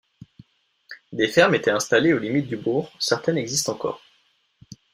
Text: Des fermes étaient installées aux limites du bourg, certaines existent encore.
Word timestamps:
Des 1.11 1.27
fermes 1.27 1.53
étaient 1.53 1.69
installées 1.69 2.11
aux 2.11 2.17
limites 2.17 2.47
du 2.47 2.57
bourg, 2.57 2.91
certaines 2.97 3.37
existent 3.37 3.73
encore. 3.73 4.01